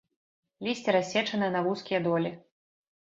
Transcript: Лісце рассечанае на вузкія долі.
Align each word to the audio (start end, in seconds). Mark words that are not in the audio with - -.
Лісце 0.67 0.95
рассечанае 0.95 1.49
на 1.57 1.61
вузкія 1.67 1.99
долі. 2.09 2.31